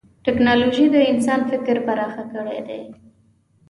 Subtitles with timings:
[0.25, 2.81] ټکنالوجي د انسان فکر پراخ کړی دی.